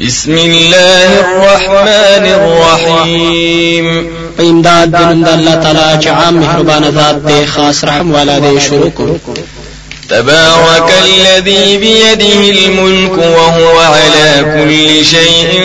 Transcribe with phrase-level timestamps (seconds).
[0.00, 4.06] بسم الله الرحمن الرحيم.
[4.38, 8.90] فإمداد دنند الله تعالى چې مهربان ذات دی خاص رحم والا دی شروع
[10.08, 15.62] تبارك الذي بيده الملك وهو على كل شيء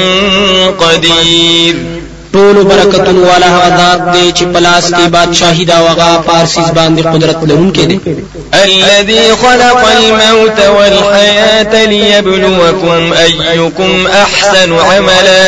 [0.79, 1.94] قدير
[2.35, 7.43] ټول برکتون والا هغه ذات دی چې پلاس کې بادشاہي دا وغا پارسیز باندې قدرت
[7.49, 7.99] لرونکي دی.
[8.63, 13.13] الذي خلق الموت والحياة ليبلوكم
[13.51, 15.47] أيكم أحسن عملا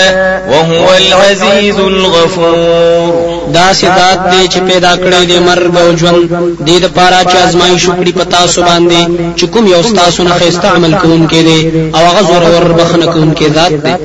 [0.51, 3.11] وهو العزيز الغفور.
[3.53, 6.29] دا سدات دی چې پیدا کړی دی مرګ او ژوند.
[6.67, 9.01] دې د پاره چې ازمایښت وکړي پتا سو باندې
[9.37, 13.47] چې کوم یو تاسو نه خسته عمل کوونکې دی او هغه زور ور بخنه کوونکې
[13.55, 13.95] ذات دی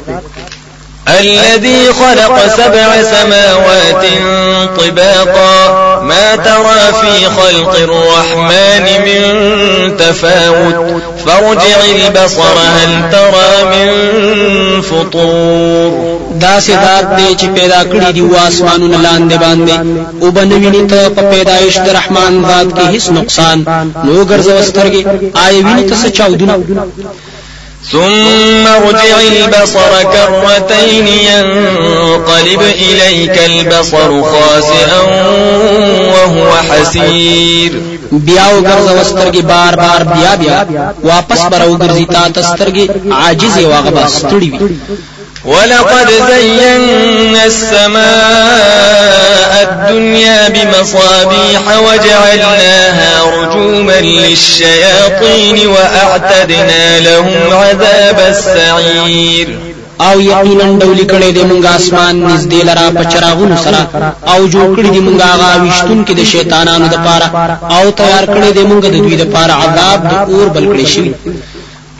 [1.09, 4.05] الذي خلق سبع سماوات
[4.79, 6.01] طباقا.
[6.02, 9.23] ما ترى في خلق الرحمن من
[9.97, 11.02] تفاوت.
[11.27, 13.88] فارجع البصر هل ترى من
[14.83, 19.73] فطور؟ داسې ذات دی چې پیدا کړی دی اووه اسمانونه لاندې باندې.
[20.22, 23.64] او نه به ویني ته په پیدایش د رحمان ذات کې هیڅ نقصان.
[24.05, 25.06] نو ګرځو سترګې.
[25.34, 26.58] آیا ویني ته څه چاودونه؟
[27.91, 35.00] ثم ارجع البصر كرتين ينقلب إليك البصر خاسئا
[36.12, 37.72] وهو حسير.
[38.12, 40.66] بیا وګرځه سترګې بار بار بیا بیا
[41.05, 44.61] واپس بر وګرځي تا ته سترګې عاجز واغبا ستړي وي.
[45.44, 48.02] ولقد زينا السماء
[49.62, 52.81] الدنيا بمصابيح وجعلناها
[53.62, 59.48] رجوما للشياطين وأعتدنا لهم عذاب السعير.
[60.00, 63.80] او یقینا ډولي کړی دی مونږه اسمان نږدې لره په چراغونو سره.
[64.33, 67.28] او جوړ کړي د مونږه هغه وشتون کې د شیطانانو د پاره
[67.77, 71.14] او تیار کړي د مونږه د دوی د پاره عذاب د اور بل کړي شي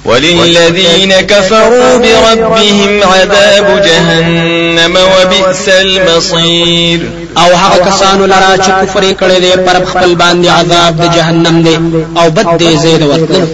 [0.05, 7.00] وللذين كفروا بربهم عذاب جهنم وبئس المصير.
[7.39, 11.77] او هغه کسانو لره چې کفر کړي دي پر خپل باندې عذاب د جهنم دی
[12.20, 13.48] او بد دی ځای د ورتلو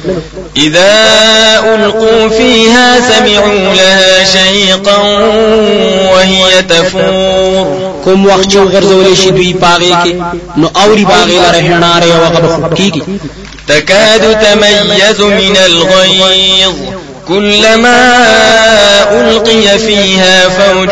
[0.57, 0.93] إذا
[1.75, 4.99] ألقوا فيها سمعوا لها شهيقا
[6.13, 7.67] وهي تفور.
[8.05, 10.15] کوم وخت چې غرزول شي دوی په هغې کې
[10.57, 13.03] نو اوري به هغې لره هناره أو غبخ کیږي.
[13.69, 16.75] تكاد تميز من الغيظ.
[17.29, 18.01] كلما
[19.13, 20.91] ألقي فيها فوج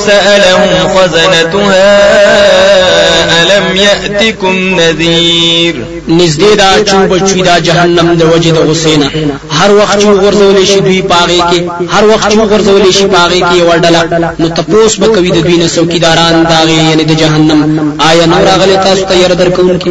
[0.00, 1.98] سألهم خزنتها
[3.42, 5.74] ألم يأتكم نذير؟
[6.08, 9.08] نزدې ده چې وبه چوي دا جهنم د وجد حسینا
[9.50, 11.60] هر وخت چې ورزول شي دوی پاغي کې
[11.94, 14.02] هر وخت چې ورزول شي پاغي کې وړډلا
[14.40, 17.96] نو تپوس به کوي د دوی نه څوکیداران یعنی د جهنم.
[18.00, 19.90] آیا نور غلي تاسو ته ير درکون کې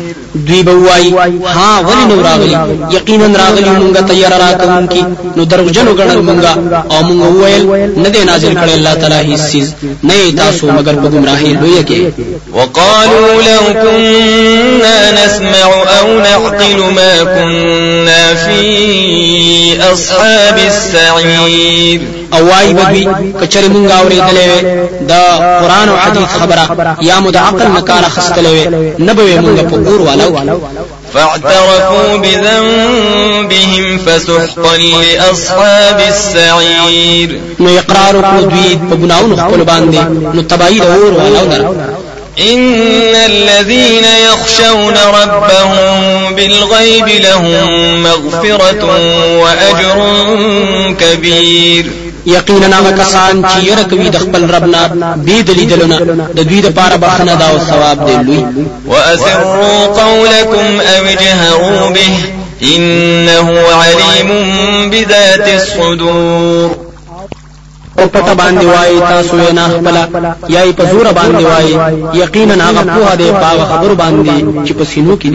[0.47, 1.13] دوی به وای
[1.55, 2.57] ها ولی نو راغلی
[2.95, 5.05] یقینا راغلی مونږه تیار راکون کی
[5.37, 6.51] نو دروغجن وګڼل مونږه
[6.91, 7.63] او مونږ ویل
[8.03, 9.65] نه دی نازل کړي الله تعالی هیڅ
[10.03, 12.01] نه تاسو مگر په گمراهی لوی کې
[12.53, 15.67] وقالوا لو كنا نسمع
[15.99, 18.61] أو نعقل ما كنا في
[19.93, 22.01] اصحاب السعير
[22.33, 23.05] او وای به دوی
[23.41, 24.49] کچری مونږ اورېدلې
[25.07, 25.23] دا
[25.61, 26.97] قرآن او حديث خبرة.
[27.01, 28.67] یا مو د عقل نه کار خستلې
[28.99, 30.61] نه به مونږ په اور والو
[31.13, 37.39] فاعترفوا بذنبهم فسحقا لأصحاب السعير.
[37.59, 39.99] نو اقرار کو دوی په ګناونو خپل باندې
[40.35, 41.75] نو تبعید اور والو
[42.39, 48.83] إن الذين يخشون ربهم بالغيب لهم مغفرة
[49.39, 49.97] وأجر
[50.99, 51.85] كبير.
[52.25, 55.97] یقینا هغه کسان چې یره کوي د خپل ربنا بې د لیدلو نه
[56.35, 58.45] د دوی د پاره بخنه ده او ثواب دی لوی
[58.87, 62.13] واسروا قولكم أو اجهروا به
[62.61, 63.47] انه
[63.81, 64.29] عليم
[64.89, 66.69] بذات الصدور.
[67.99, 69.95] او پټه باندې وای تاسو نه خپل
[70.49, 71.75] یا په زور باندې وای
[72.13, 75.29] یقینا هغه پوهه دی په هغه خبر باندې چې په سینو کې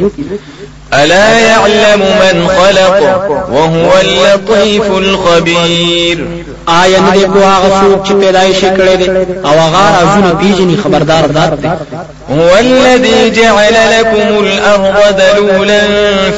[0.94, 3.00] ألا يعلم من خلق
[3.50, 6.45] وهو اللطيف الخبير.
[6.66, 9.08] آیا نه دی په هغه څوک چې پیدایش کړی دی؟
[9.44, 11.68] أو هغه رازونه پیژني خبردار ذات دی.
[12.30, 15.80] هو الذي جعل لكم الأرض ذلولا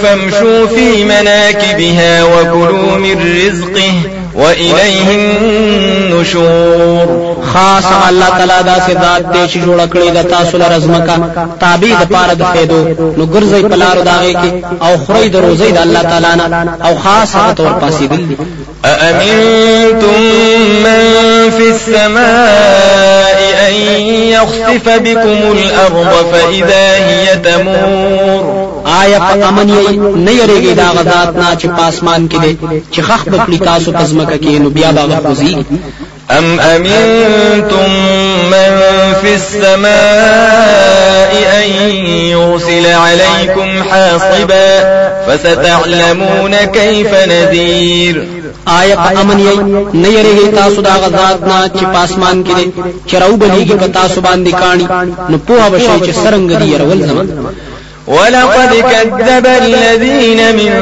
[0.03, 7.07] فامشوا في مناكبها وكلوا من رزقه وإليه النشور.
[7.53, 11.17] خاص الله تعالی دا ذات دې چې جوړ کړی د تاسو لپاره زمکا
[11.61, 12.83] تابع د پاره د فایدو.
[13.19, 14.51] نو ګرځي په لار داږي کې
[14.83, 18.37] او خوري د روزي د الله تعالی نه او خاص هغه ته ورپاسې دي
[18.85, 20.21] أأمنتم
[20.85, 21.03] من
[21.51, 23.39] في السماء
[23.69, 23.75] أن
[24.35, 28.68] يخسف بكم الأرض فإذا هي تمور؟
[29.01, 29.85] آیا په امن یې
[30.27, 32.53] نه یریږي د هغه ذات نه چې په اسمان کې دي
[32.93, 35.55] چې خخ بکړی تاسو په زمکه کې نو بیا به هغه خوځي.
[36.31, 37.91] أم أمنتم
[38.51, 38.73] من
[39.23, 41.69] في السماء أن
[42.33, 44.71] يرسل عليكم حاصبا
[45.27, 48.27] فستعلمون كيف نذير؟
[48.67, 49.57] آیا په امن یې
[49.95, 54.87] نه یریږي تاسو دا غزاد نه چې پاسمان کې راو بلیږي په تاسو باندې کانی
[55.31, 57.29] نو پوها بشي چې سرنګ دی يرول زمان
[58.09, 60.73] ولقد كذب الذين من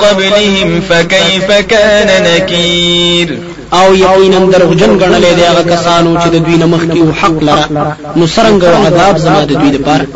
[0.00, 3.38] قبلهم فكيف كان نكير؟
[3.72, 7.96] أو یقینا دروغجن غنلې دی هغه کسانو چې د دوی نه مخکې حق لره.
[8.16, 10.06] نو سرنګ أو عذاب زما د دوی لپاره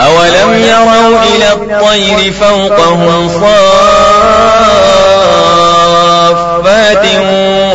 [0.00, 3.28] أولم يروا إلى الطير فوقهم
[6.64, 7.04] صافات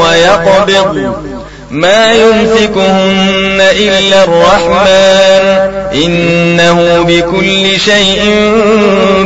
[0.02, 1.29] ويقبض
[1.72, 5.70] ما يمسكهن إلا الرحمن.
[5.94, 8.22] إنه بكل شيء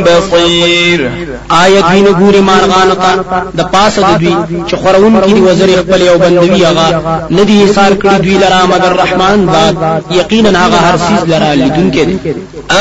[0.06, 1.10] بصير.
[1.50, 3.10] آیت وینه ګوري مارغان ته
[3.58, 4.34] د پاسه د دوی
[4.68, 6.86] چې خورون کې وزر خپل یو بندوی هغه
[7.30, 9.76] ندی حسار کړی دوی لرا مگر رحمان ذات
[10.10, 12.18] یقینا هغه هر سیز لرا لیدونکې دی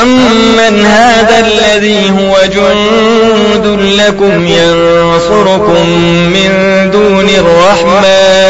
[0.01, 5.89] أمن هذا الذي هو جند لكم ينصركم
[6.35, 6.51] من
[6.91, 8.42] دون الرحمن.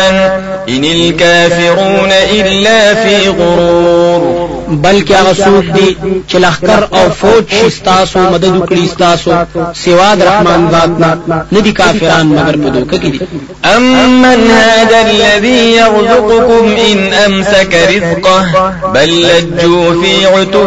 [0.69, 4.52] إن الكافرون إلا في غرور.
[4.81, 5.97] بلکې هغه څوک دي
[6.29, 9.31] چې لښکر او فوج شي ستاسو مدد وکړي ستاسو
[9.83, 11.09] سوا د رحمان ذات نه
[11.51, 13.19] ندي کافران مگر په دوکه کې دي.
[13.75, 18.39] أمن هذا الذي يرزقكم ان امسك رزقه
[18.93, 20.63] بل لجوا في عتو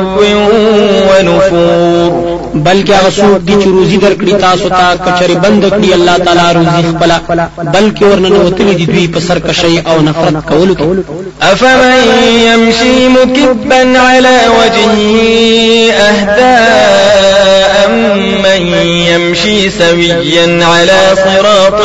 [1.10, 2.10] ونفور.
[2.54, 6.82] بلکې هغه څوک دي چې روزي درکړي تاسو ته کچري بند کړي الله تعالی روزي
[6.90, 7.10] خپل
[7.74, 10.84] بلکې ورننه وتلي دي دوی په سرکشي او نفرت کولو کې.
[11.42, 12.02] افمن
[12.48, 17.88] يمشي مكبا على وجهه أهدى
[18.44, 21.80] أمن يمشي سويا على صراط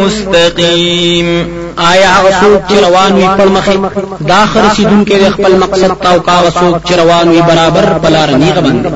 [0.00, 1.60] مستقيم.
[1.78, 3.90] آیا هغه څوک چې روان وي په مخه
[4.20, 8.14] دا خه رسیدونکی د خپل مقصد ته او هغه څوک چې روان وي برابر په
[8.14, 8.90] لار نیغه باندې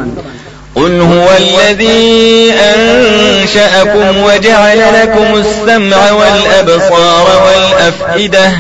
[0.76, 8.50] قل هو الذي أنشأكم وجعل لكم السمع والأبصار والأفئدة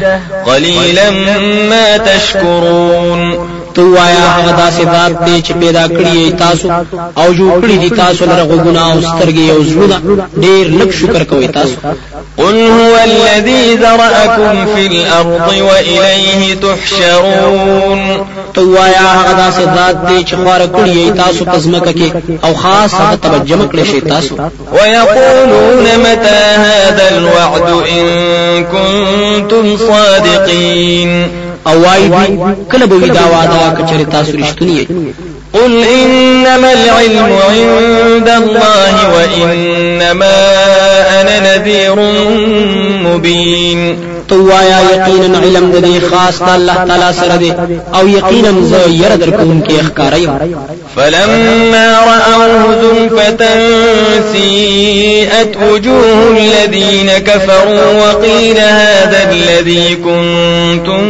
[0.46, 1.10] قليلا
[1.70, 3.53] ما تشكرون.
[3.74, 6.66] تو وایا هغه داسې ذات دی چې پیدا کړی تاسو
[7.20, 9.96] او جوړ کړی دي تاسو لره غوګونه او سترګې او زړونه.
[10.44, 11.76] ډیر لږ شکر کوي تاسو.
[12.38, 18.00] قل هو الذي ذرأكم في الأرض وإليه تحشرون.
[18.54, 22.08] تو وایا هغه داسې ذات دی چې خور کړی تاسو په زمکه کې
[22.44, 24.34] او خاص هغه توجه کړی شي تاسو.
[24.72, 32.08] ويقولون متى هذا الوعد إن كنتم صادقين او وای
[32.72, 34.86] کله به دا وعده کچری تاسو رښتونی
[35.54, 40.34] قل إنما العلم عند الله وإنما
[41.20, 41.94] أنا نذير
[43.04, 47.52] مبين تو وایا یقینا علم د دې خاص د الله تعالی سره دی
[47.94, 50.28] أو یقینا زه ير درکوم کې اخکارای
[50.96, 53.46] فلما رأوه زلفة
[54.32, 61.02] سيئت وجوه الذين كفروا وقيل هذا الذي كنتم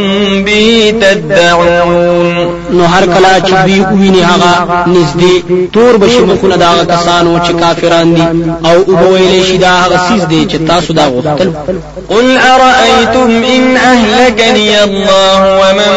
[0.43, 4.51] به تدعون نو هر کله چې دوی ویني هغه
[4.87, 5.33] نږدې
[5.73, 8.25] تور بشي مخونه دا کسانو چې کافران دي
[8.69, 11.49] او وبه ویل شي دا هغه څیز دی چې تاسو دا غوښتل.
[12.09, 15.93] قل أرأيتم إن أهلكني الله ومن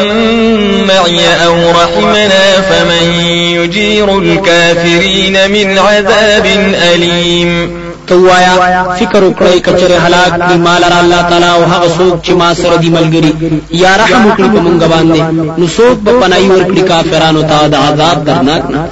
[0.88, 3.20] معي أو رحمنا فمن
[3.58, 6.46] يجير الكافرين من عذاب
[6.94, 7.77] أليم.
[8.08, 8.54] تو وایا
[8.98, 12.76] فکر وکړی کچره هلاک کړي ما لره الله تعالی او هغه څوک چې ما سره
[12.82, 13.32] دی ملګری
[13.84, 15.20] یا رحم وکړي په مونږ باندې.
[15.58, 18.82] نو څوک په پنای ورکړي کافرانو ته د عذاب درناک نه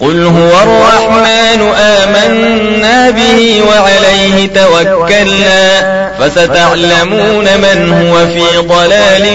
[0.00, 5.80] قل هو الرحمن آمنا به وعليه توكلنا
[6.18, 9.26] فستعلمون من هو في ضلال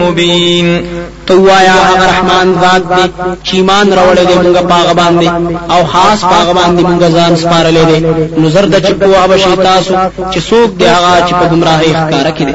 [0.00, 0.84] مبين.
[1.26, 3.10] تو وایا هغه رحمان ذات دی
[3.44, 5.28] چې ایمان راوړل دی موږ پاغه باندې
[5.70, 7.98] أو خاص پاغه باندې موږ ځان سپارلې دي
[8.40, 9.94] نو زر د چپو أو شي تاسو
[10.32, 12.54] چې څوک دی هغه چې په گمراهۍ ښکارا کړي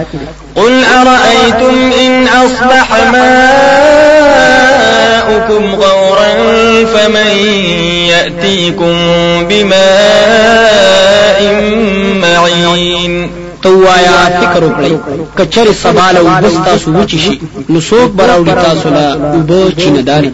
[0.56, 2.88] قل أرأيتم إن أصبح
[5.30, 6.30] ماؤكم غورا
[6.86, 7.28] فمن
[8.10, 8.96] يأتيكم
[9.50, 9.80] بماء
[12.22, 13.30] معين.
[13.62, 14.94] توایا فکر وکړئ.
[15.38, 20.32] کچره سباله وبستا سوچ شي نو څوک براوړي تاسو لا وب چینداري